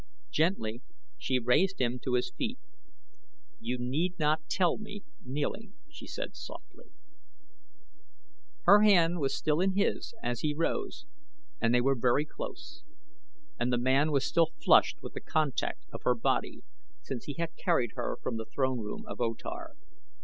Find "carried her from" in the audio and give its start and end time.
17.55-18.37